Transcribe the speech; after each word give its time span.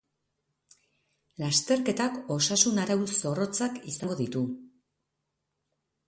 Lasterketak 1.41 2.15
osasun 2.35 2.81
arau 2.83 2.97
zorrotzak 3.17 3.77
izango 3.91 4.17
ditu. 4.23 4.41